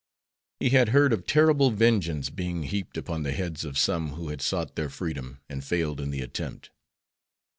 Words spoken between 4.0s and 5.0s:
who had sought their